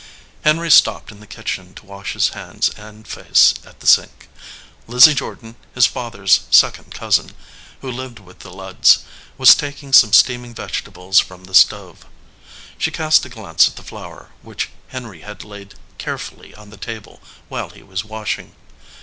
Henry 0.43 0.71
stopped 0.71 1.11
in 1.11 1.19
the 1.19 1.27
kitchen 1.27 1.75
to 1.75 1.85
wash 1.85 2.13
his 2.13 2.29
hands 2.29 2.69
and 2.69 3.07
face 3.07 3.53
at 3.63 3.81
the 3.81 3.85
sink. 3.85 4.29
Lizzie 4.87 5.13
Jordan, 5.13 5.57
his 5.75 5.85
father 5.85 6.23
s 6.23 6.39
second 6.49 6.91
cousin, 6.91 7.35
who 7.81 7.91
lived 7.91 8.17
with 8.17 8.39
the 8.39 8.49
Ludds, 8.49 9.03
was 9.37 9.53
tak 9.53 9.83
ing 9.83 9.93
some 9.93 10.11
steaming 10.11 10.55
vegetables 10.55 11.19
from 11.19 11.43
the 11.43 11.53
stove. 11.53 12.07
She 12.79 12.89
cast 12.89 13.25
a 13.27 13.29
glance 13.29 13.67
at 13.67 13.75
the 13.75 13.83
flower 13.83 14.31
which 14.41 14.69
Henry 14.87 15.21
had 15.21 15.43
laid 15.43 15.75
carefully 15.99 16.55
on 16.55 16.71
the 16.71 16.77
table 16.77 17.21
while 17.47 17.69
he 17.69 17.83
was 17.83 18.03
washing. 18.03 18.55